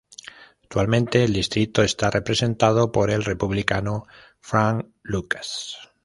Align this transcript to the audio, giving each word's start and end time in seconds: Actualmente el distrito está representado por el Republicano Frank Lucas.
Actualmente 0.63 1.23
el 1.23 1.31
distrito 1.33 1.83
está 1.83 2.09
representado 2.09 2.91
por 2.91 3.11
el 3.11 3.23
Republicano 3.23 4.07
Frank 4.39 4.87
Lucas. 5.03 5.77